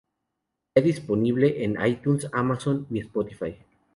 Ya 0.73 0.81
disponibles 0.81 1.57
en 1.57 1.77
iTunes, 1.85 2.27
Amazon 2.33 2.87
y 2.89 2.97
Spotify. 3.01 3.55